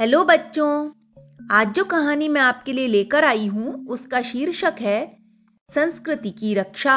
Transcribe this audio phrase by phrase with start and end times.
[0.00, 0.90] Hello बच्चों,
[1.50, 5.18] आज जो कहानी मैं आपके लिए लेकर आई हूँ, उसका शीर्षक है
[5.74, 6.96] संस्कृति की रक्षा।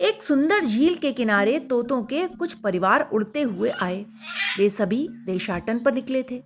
[0.00, 4.06] एक सुंदर झील के किनारे तोतों के कुछ परिवार उड़ते हुए आए।
[4.58, 6.42] वे सभी देशाटन पर निकले थे।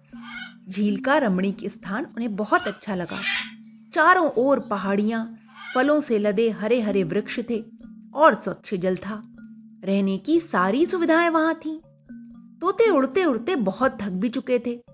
[0.69, 3.21] झील का रमणीक स्थान उन्हें बहुत अच्छा लगा।
[3.95, 5.39] चारों ओर पहाड़ियाँ,
[5.75, 7.65] फलों से लदे हरे हरे वृक्ष थे
[8.15, 9.23] और स्वच्छ जल था।
[9.85, 11.83] रहने की सारी सुविधाएँ वहाँ थी।
[12.61, 14.90] तोते उड़ते उड़ते बहुत थक भी चुके थे।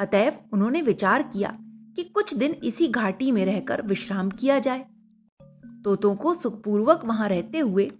[0.00, 1.58] अतएव उन्होंने विचार किया
[1.96, 4.86] कि कुछ दिन इसी घाटी में रहकर विश्राम किया जाए।
[5.84, 7.92] तोतों को सुखपूर्वक वहाँ रहते हुए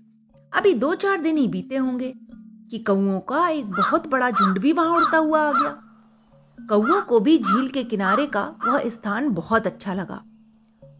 [0.52, 2.12] अभी दो चार दिन ही बीते होंगे
[2.70, 5.80] कि कौओं का एक बहुत बड़ा झुंड भी वहाँ उड़ता हुआ आ गया।
[6.68, 10.22] कौओं को भी झील के किनारे का वह स्थान बहुत अच्छा लगा।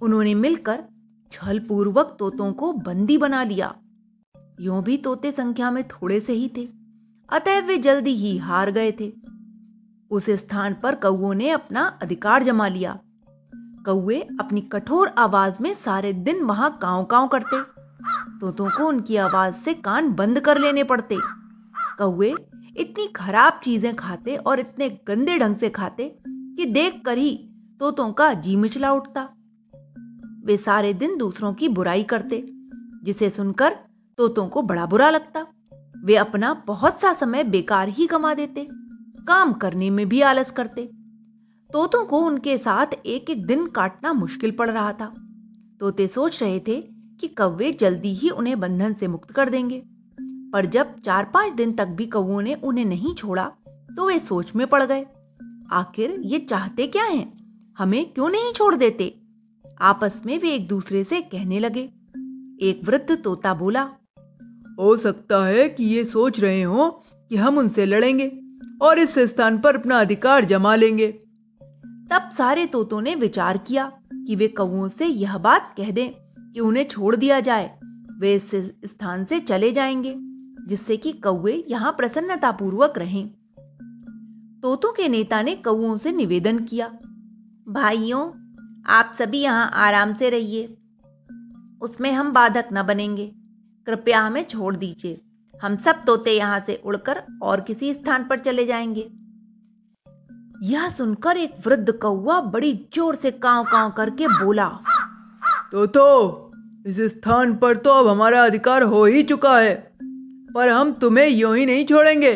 [0.02, 0.84] उन्होंने मिलकर
[1.32, 3.74] छल पूर्वक तोतों को बंदी बना लिया।
[4.60, 6.68] यों भी तोते संख्या में थोड़े से ही थे।
[7.28, 9.12] अतएव वे जल्दी ही हार गए थे।
[10.10, 12.98] उस स्थान पर कौओं ने अपना अधिकार जमा लिया।
[13.86, 17.60] कौए अपनी कठोर आवाज़ में सारे दिन वहाँ काव काव करते।
[18.40, 21.18] तोतों को उनकी आवाज़ से कान बंद कर लेने पड़ते।
[21.98, 22.34] कौए
[22.76, 27.50] इतनी खराब चीज़ें खाते और इतने गंदे ढंग से खाते कि देख कर ही
[27.80, 29.28] तोतों का जी मिचला उठता।
[30.44, 32.44] वे सारे दिन दूसरों की बुराई करते,
[33.04, 33.76] जिसे सुनकर
[34.18, 35.46] तोतों को बड़ा बुरा लगता।
[36.04, 38.68] वे अपना बहुत सा समय बेकार ही गमा देते।
[39.24, 40.90] काम करने में भी आलस करते।
[41.70, 45.14] तोतों को उनके साथ एक एक दिन काटना मुश्किल पड़ रहा था।
[45.80, 46.80] तोते सोच रहे थे
[47.20, 49.82] कि कौवे जल्दी ही उन्हें बंधन से मुक्त कर देंगे।
[50.52, 53.44] पर जब चार पाँच दिन तक भी कौओं ने उन्हें नहीं छोड़ा
[53.96, 55.06] तो वे सोच में पड़ गए।
[55.72, 57.32] आखिर ये चाहते क्या हैं?
[57.78, 59.14] हमें क्यों नहीं छोड़ देते?
[59.80, 61.82] आपस में वे एक दूसरे से कहने लगे।
[62.60, 63.82] एक वृद्ध तोता बोला,
[64.78, 66.88] हो सकता है कि ये सोच रहे हो
[67.30, 68.26] कि हम उनसे लड़ेंगे।
[68.82, 71.12] और इस स्थान पर अपना अधिकार जमा लेंगे।
[72.10, 76.10] तब सारे तोतों ने विचार किया कि वे कौओं से यह बात कह दें
[76.52, 77.78] कि उन्हें छोड़ दिया जाए।
[78.18, 78.50] वे इस
[78.84, 80.14] स्थान से चले जाएँगे,
[80.66, 83.28] जिससे कि कौए यहाँ प्रसन्नतापूर्वक रहें।
[84.62, 86.88] तोतों के नेता ने कौओं से निवेदन किया,
[87.68, 88.44] भाइयों,
[88.86, 90.76] आप सभी यहाँ आराम से रहिए,
[91.80, 93.32] उसमें हम बाधक न बनेंगे।
[93.86, 95.20] कृपया हमें छोड़ दीजिए।
[95.64, 99.08] हम सब तोते यहाँ से उड़कर और किसी स्थान पर चले जाएँगे।
[100.62, 104.68] यह सुनकर एक वृद्ध कौआ बड़ी ज़ोर से कांव कांव करके बोला
[105.72, 106.52] तो तो
[106.86, 109.74] इस स्थान पर तो अब हमारा अधिकार हो ही चुका है,
[110.54, 112.32] पर हम तुम्हें यूँ ही नहीं छोड़ेंगे।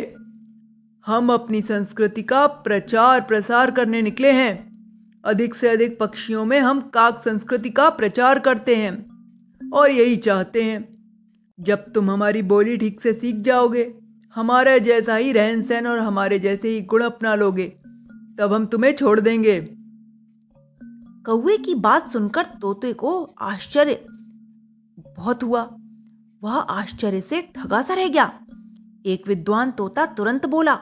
[1.07, 4.53] हम अपनी संस्कृति का प्रचार प्रसार करने निकले हैं।
[5.25, 10.63] अधिक से अधिक पक्षियों में हम काक संस्कृति का प्रचार करते हैं और यही चाहते
[10.63, 10.98] हैं
[11.61, 13.95] जब तुम हमारी बोली ठीक से सीख जाओगे,
[14.35, 17.67] हमारे जैसा ही रहन सहन और हमारे जैसे ही गुण अपना लोगे,
[18.39, 19.61] तब हम तुम्हें छोड़ देंगे।
[21.27, 24.07] कौए की बात सुनकर तोते को आश्चर्य
[25.17, 25.77] बहुत हुआ।
[26.43, 28.41] वह आश्चर्य से ठगा सा रह गया।
[29.07, 30.75] एक विद्वान तोता तुरंत बोला,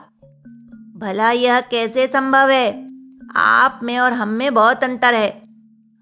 [0.97, 2.87] भला यह कैसे संभव है?
[3.35, 5.41] आप में और हम में बहुत अंतर है।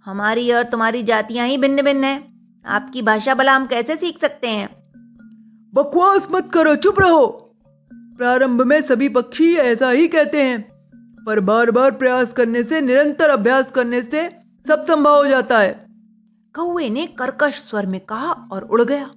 [0.05, 2.34] हमारी और तुम्हारी जातियाँ ही भिन्न भिन्न हैं।
[2.67, 4.69] आपकी भाषा भला हम कैसे सीख सकते हैं?
[5.73, 7.25] बकवास मत करो चुप रहो।
[7.91, 10.61] प्रारंभ में सभी पक्षी ऐसा ही कहते हैं
[11.25, 14.27] पर बार बार प्रयास करने से निरंतर अभ्यास करने से
[14.67, 15.85] सब संभव हो जाता है।
[16.55, 19.09] कौए ने कर्कश स्वर में कहा और उड़ गया।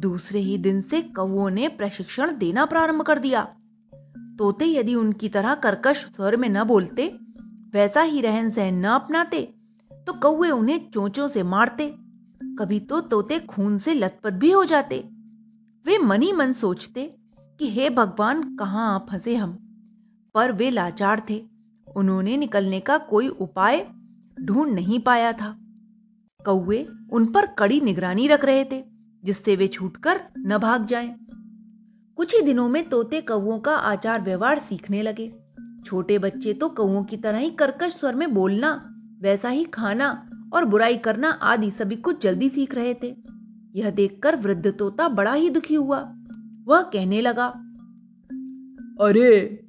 [0.00, 3.42] दूसरे ही दिन से कौओं ने प्रशिक्षण देना प्रारंभ कर दिया।
[4.38, 7.06] तोते यदि उनकी तरह कर्कश स्वर में न बोलते
[7.74, 9.54] वैसा ही रहन सहन न अपनाते
[10.06, 11.94] तो कौए उन्हें चोंचों से मारते।
[12.42, 15.08] कभी तो तोते खून से लथपथ भी हो जाते।
[15.86, 17.16] वे मनी मन सोचते
[17.58, 19.58] कि हे भगवान, कहाँ फंसे हम?
[20.34, 21.44] पर वे लाचार थे।
[21.96, 23.88] उन्होंने निकलने का कोई उपाय
[24.42, 25.58] ढूंढ नहीं पाया था।
[26.44, 28.84] कौए उन पर कड़ी निगरानी रख रहे थे,
[29.24, 31.16] जिससे वे छूटकर न भाग जाएँ।
[32.16, 35.32] कुछ ही दिनों में तोते कौओं का आचार व्यवहार सीखने लगे।
[35.84, 40.64] छोटे बच्चे तो कौओं की तरह ही कर्कश स्वर में बोलना, वैसा ही खाना और
[40.64, 43.16] बुराई करना आदि सभी कुछ जल्दी सीख रहे थे।
[43.74, 45.98] यह देखकर वृद्ध तोता बड़ा ही दुखी हुआ।
[46.64, 47.46] वह कहने लगा,
[49.00, 49.60] अरे,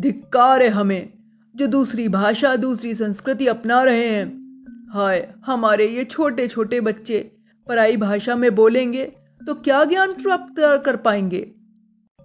[0.00, 1.12] धिक्कार है हमें,
[1.56, 4.46] जो दूसरी भाषा, दूसरी संस्कृति अपना रहे हैं।
[4.92, 7.36] हाय, हमारे ये छोटे छोटे बच्चे
[7.68, 9.04] पराई भाषा में बोलेंगे
[9.46, 11.54] तो क्या ज्ञान प्राप्त कर पाएँगे?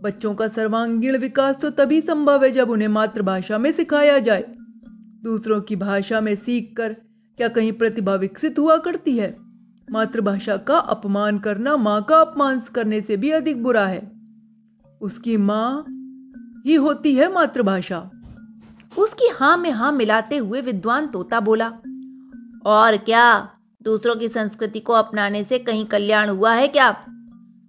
[0.04, 4.56] बच्चों का सर्वांगीण विकास तो तभी संभव है जब उन्हें मातृभाषा में सिखाया जाए।
[5.24, 6.96] दूसरों की भाषा में सीखकर
[7.38, 9.38] क्या कहीं प्रतिभा विकसित हुआ करती है?
[9.92, 14.12] मातृभाषा का अपमान करना माँ का अपमान करने से भी अधिक बुरा है।
[15.02, 15.86] उसकी माँ
[16.66, 18.00] ही होती है मातृभाषा।
[18.98, 21.68] उसकी हाँ में हाँ मिलाते हुए विद्वान तोता बोला,
[22.66, 23.50] और क्या?
[23.84, 26.92] दूसरों की संस्कृति को अपनाने से कहीं कल्याण हुआ है क्या?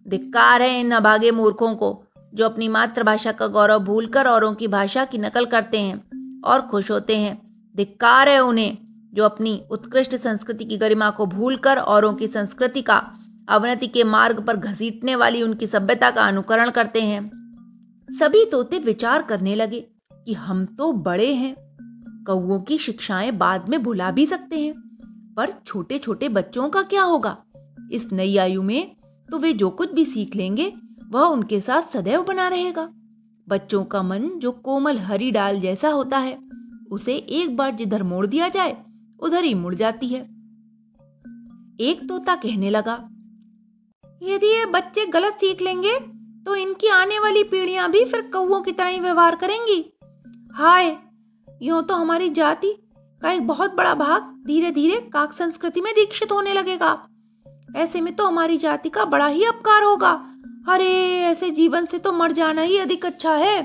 [0.08, 2.04] धिक्कार है इन अभागे मूर्खों को,
[2.34, 6.90] जो अपनी मातृभाषा का गौरव भूलकर औरों की भाषा की नकल करते हैं और खुश
[6.90, 7.40] होते हैं।
[7.76, 12.96] धिक्कार है उन्हें। जो अपनी उत्कृष्ट संस्कृति की गरिमा को भूलकर औरों की संस्कृति का,
[13.48, 17.30] अवनति के मार्ग पर घसीटने वाली उनकी सभ्यता का अनुकरण करते हैं।
[18.08, 19.80] सभी तोते विचार करने लगे
[20.26, 21.54] कि हम तो बड़े हैं।
[22.26, 24.74] कौओं की शिक्षाएँ बाद में भुला भी सकते हैं,
[25.36, 27.36] पर छोटे छोटे बच्चों का क्या होगा?
[27.92, 28.96] इस नई आयु में
[29.28, 30.72] तो वे जो कुछ भी सीख लेंगे,
[31.10, 32.88] वह उनके साथ सदैव बना रहेगा।
[33.48, 36.38] बच्चों का मन जो कोमल हरी डाल जैसा होता है,
[36.90, 38.76] उसे एक बार जिधर मोड़ दिया जाए
[39.22, 40.20] उधर ही मुड़ जाती है।
[41.80, 42.94] एक तोता कहने लगा,
[44.22, 45.98] यदि ये बच्चे गलत सीख लेंगे
[46.46, 49.78] तो इनकी आने वाली पीढ़ियाँ भी फिर कौओं की तरह ही व्यवहार करेंगी।
[50.54, 50.96] हाय,
[51.62, 52.74] यूँ तो हमारी जाति
[53.22, 56.92] का एक बहुत बड़ा भाग धीरे धीरे काक संस्कृति में दीक्षित होने लगेगा।
[57.76, 60.10] ऐसे में तो हमारी जाति का बड़ा ही अपकार होगा।
[60.68, 60.90] अरे,
[61.20, 63.62] ऐसे जीवन से तो मर जाना ही अधिक अच्छा है।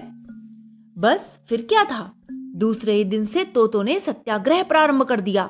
[0.97, 2.11] बस फिर क्या था?
[2.57, 5.49] दूसरे ही दिन से तोतों ने सत्याग्रह प्रारंभ कर दिया।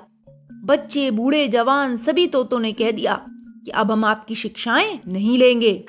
[0.65, 3.25] बच्चे, बूढ़े, जवान, सभी तोतों ने कह दिया
[3.65, 5.85] कि अब हम आपकी शिक्षाएँ नहीं लेंगे।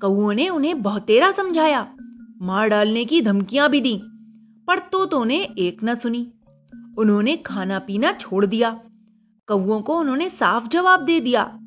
[0.00, 1.94] कौओं ने उन्हें बहुतेरा समझाया,
[2.42, 4.00] मार डालने की धमकियाँ भी दी,
[4.66, 6.32] पर तोतों ने एक न सुनी।
[6.98, 8.80] उन्होंने खाना पीना छोड़ दिया।
[9.46, 11.58] कौओं को उन्होंने साफ़ जवाब दे दिया,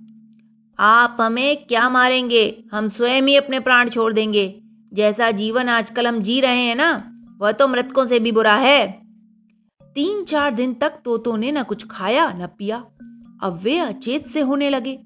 [0.79, 2.63] आप हमें क्या मारेंगे?
[2.71, 4.61] हम स्वयं ही अपने प्राण छोड़ देंगे।
[4.94, 9.01] जैसा जीवन आजकल हम जी रहे हैं ना वह तो मृतकों से भी बुरा है।
[9.83, 12.77] तीन चार दिन तक तोतों ने न कुछ खाया, न पिया।
[13.43, 14.99] अब वे अचेत से होने लगे।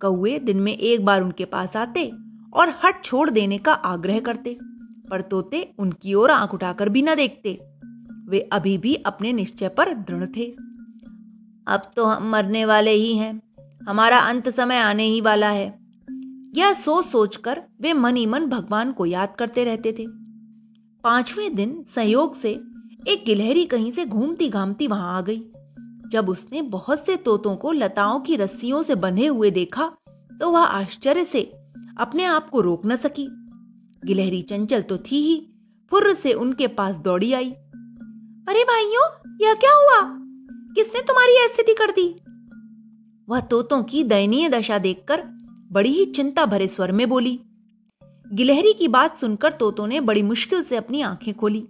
[0.00, 2.12] कौए दिन में एक बार उनके पास आते
[2.54, 4.58] और हट छोड़ देने का आग्रह करते,
[5.10, 7.60] पर तोते उनकी ओर आँख उठाकर भी न देखते।
[8.28, 10.54] वे अभी भी अपने निश्चय पर दृढ़ थे।
[11.66, 13.42] अब तो हम मरने वाले ही हैं।
[13.88, 15.78] हमारा अंत समय आने ही वाला है।
[16.54, 20.21] यह सोच सोचकर वे मन ही मन भगवान को याद करते रहते थे।
[21.04, 22.50] पाँचवें दिन संयोग से
[23.08, 25.40] एक गिलहरी कहीं से घूमती घामती वहाँ आ गई।
[26.08, 29.86] जब उसने बहुत से तोतों को लताओं की रस्सियों से बंधे हुए देखा
[30.40, 31.42] तो वह आश्चर्य से
[31.98, 33.26] अपने आप को रोक न सकी।
[34.04, 35.46] गिलहरी चंचल तो थी ही,
[35.90, 37.50] फुर्र से उनके पास दौड़ी आई।
[38.48, 39.08] अरे भाइयों,
[39.42, 40.00] यह क्या हुआ?
[40.74, 42.08] किसने तुम्हारी स्थिति कर दी?
[43.28, 45.22] वह तोतों की दयनीय दशा देखकर
[45.72, 47.40] बड़ी ही चिंता भरे स्वर में बोली
[48.34, 51.68] गिलहरी की बात सुनकर तोतों ने बड़ी मुश्किल से अपनी आँखें खोली।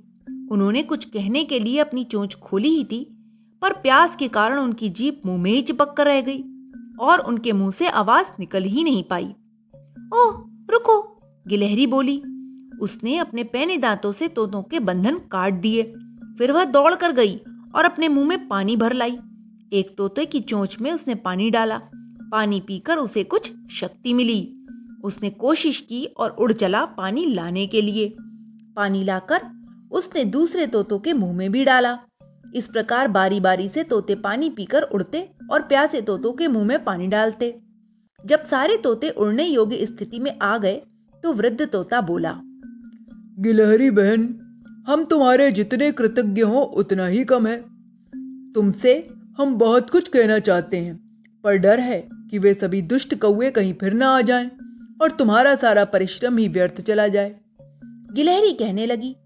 [0.50, 3.16] उन्होंने कुछ कहने के लिए अपनी चोंच खोली ही थी,
[3.62, 6.44] पर प्यास के कारण उनकी जीप मुँह में ही चिपक कर रह गई
[7.00, 9.24] और उनके मुँह से आवाज़ निकल ही नहीं पाई।
[10.14, 12.22] ओह, रुको, गिलहरी बोली।
[12.80, 15.82] उसने अपने पैने दांतों से तोतों के बंधन काट दिए।
[16.38, 17.40] फिर वह दौड़ कर गई
[17.74, 19.18] और अपने मुँह में पानी भर लाई।
[19.72, 21.80] एक तोते की चोंच में उसने पानी डाला।
[22.32, 24.61] पानी पीकर उसे कुछ शक्ति मिली।
[25.02, 28.14] उसने कोशिश की और उड़ चला पानी लाने के लिए।
[28.76, 29.40] पानी लाकर
[29.92, 31.98] उसने दूसरे तोतों के मुँह में भी डाला।
[32.54, 36.84] इस प्रकार बारी बारी से तोते पानी पीकर उड़ते और प्यासे तोतों के मुँह में
[36.84, 37.54] पानी डालते।
[38.24, 40.80] जब सारे तोते उड़ने योग्य स्थिति में आ गए
[41.24, 42.32] तो वृद्ध तोता बोला,
[43.38, 44.22] गिलहरी बहन,
[44.86, 47.56] हम तुम्हारे जितने कृतज्ञ हो, उतना ही कम है।
[48.52, 48.94] तुमसे
[49.38, 50.96] हम बहुत कुछ कहना चाहते हैं,
[51.44, 54.50] पर डर है कि वे सभी दुष्ट कौए कहीं फिर ना आ जाएँ।
[55.02, 57.34] और तुम्हारा सारा परिश्रम ही व्यर्थ चला जाए।
[58.12, 59.16] गिलहरी कहने लगी,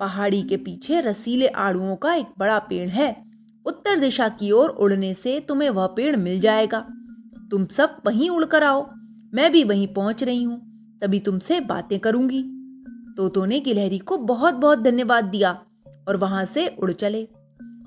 [0.00, 3.24] पहाड़ी के पीछे रसीले आड़ुओं का एक बड़ा पेड़ है।
[3.66, 6.80] उत्तर दिशा की ओर उड़ने से तुम्हें वह पेड़ मिल जाएगा।
[7.50, 8.90] तुम सब वहीं उड़कर आओ,
[9.34, 10.58] मैं भी वहीं पहुँच रही हूँ,
[11.02, 12.42] तभी तुमसे बातें करूँगी।
[13.16, 15.52] तोतों ने गिलहरी को बहुत बहुत धन्यवाद दिया
[16.08, 17.28] और वहाँ से उड़ चले।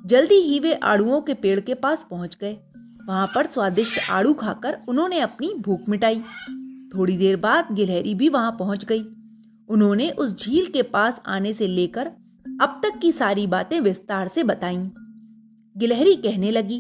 [0.06, 2.58] जल्दी ही वे आड़ुओं के पेड़ के पास पहुँच गए।
[3.08, 6.22] वहाँ पर स्वादिष्ट आड़ू खाकर उन्होंने अपनी भूख मिटाई।
[6.96, 9.04] थोड़ी देर बाद गिलहरी भी वहाँ पहुँच गई।
[9.70, 12.08] उन्होंने उस झील के पास आने से लेकर
[12.62, 14.90] अब तक की सारी बातें विस्तार से बताईं।
[15.76, 16.78] गिलहरी कहने लगी,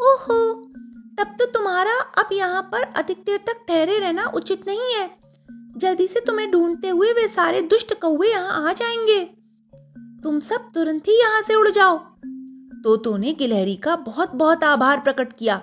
[0.00, 0.54] ओहो,
[1.18, 5.08] तब तो तुम्हारा अब यहाँ पर अधिक देर तक ठहरे रहना उचित नहीं है।
[5.76, 9.20] जल्दी से तुम्हें ढूंढते हुए वे सारे दुष्ट कौए यहाँ आ जाएँगे।
[10.22, 11.98] तुम सब तुरंत ही यहाँ से उड़ जाओ।
[12.84, 15.56] तोतों ने गिलहरी का बहुत बहुत आभार प्रकट किया।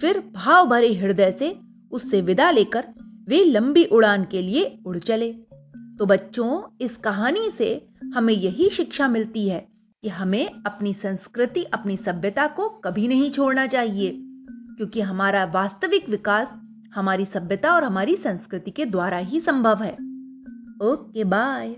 [0.00, 1.48] फिर भाव भरे हृदय से
[1.92, 2.84] उससे विदा लेकर
[3.28, 5.32] वे लंबी उड़ान के लिए उड़ चले।
[5.98, 9.68] तो बच्चों, इस कहानी से हमें यही शिक्षा मिलती है
[10.02, 14.18] कि हमें अपनी संस्कृति, अपनी सभ्यता को कभी नहीं छोड़ना चाहिए,
[14.76, 16.52] क्योंकि हमारा वास्तविक विकास
[16.94, 19.92] हमारी सभ्यता और हमारी संस्कृति के द्वारा ही संभव है।
[20.82, 21.76] Okay, bye.